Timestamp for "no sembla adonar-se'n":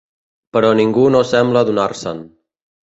1.17-2.29